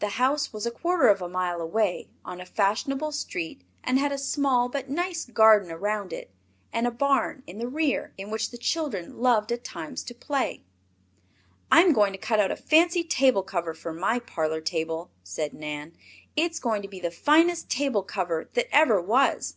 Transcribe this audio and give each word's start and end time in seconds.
The 0.00 0.08
house 0.18 0.52
was 0.52 0.66
a 0.66 0.72
quarter 0.72 1.06
of 1.06 1.22
a 1.22 1.28
mile 1.28 1.60
away, 1.60 2.08
on 2.24 2.40
a 2.40 2.44
fashionable 2.44 3.12
street 3.12 3.60
and 3.84 3.96
had 3.96 4.10
a 4.10 4.18
small 4.18 4.68
but 4.68 4.90
nice 4.90 5.24
garden 5.24 5.70
around 5.70 6.12
it, 6.12 6.32
and 6.72 6.84
a 6.84 6.90
barn 6.90 7.44
in 7.46 7.58
the 7.58 7.68
rear, 7.68 8.12
in 8.18 8.30
which 8.30 8.50
the 8.50 8.58
children 8.58 9.20
loved 9.20 9.52
at 9.52 9.62
times 9.62 10.02
to 10.02 10.16
play. 10.16 10.64
"I'm 11.70 11.92
going 11.92 12.12
to 12.12 12.18
cut 12.18 12.40
out 12.40 12.50
a 12.50 12.56
fancy 12.56 13.04
table 13.04 13.44
cover 13.44 13.72
for 13.72 13.92
my 13.92 14.18
parlor 14.18 14.60
table," 14.60 15.12
said 15.22 15.54
Nan. 15.54 15.92
"It's 16.34 16.58
going 16.58 16.82
to 16.82 16.88
be 16.88 16.98
the 16.98 17.12
finest 17.12 17.70
table 17.70 18.02
cover 18.02 18.50
that 18.54 18.66
ever 18.74 19.00
was." 19.00 19.54